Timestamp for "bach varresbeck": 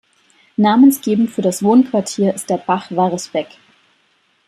2.57-3.55